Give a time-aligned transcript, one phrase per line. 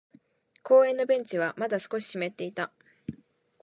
[0.63, 2.71] 公園のベンチはまだ少し湿っていた。